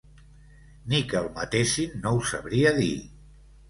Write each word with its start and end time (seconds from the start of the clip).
Ni 0.93 1.03
que 1.13 1.21
el 1.21 1.31
matessin 1.37 1.97
no 2.03 2.17
ho 2.19 2.27
sabria 2.35 2.77
dir. 2.85 2.95